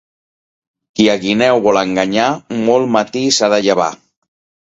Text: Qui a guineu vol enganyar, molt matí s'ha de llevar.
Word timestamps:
Qui 0.99 1.05
a 1.13 1.13
guineu 1.25 1.59
vol 1.67 1.77
enganyar, 1.83 2.25
molt 2.69 2.91
matí 2.97 3.23
s'ha 3.39 3.53
de 3.55 3.63
llevar. 3.67 3.91